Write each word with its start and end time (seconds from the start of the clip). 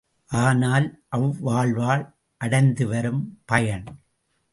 ஆனால், 0.29 0.87
அவ்வாழ்வால் 1.15 2.03
அடைந்துவரும் 2.41 3.21
பயன்...? 3.45 3.85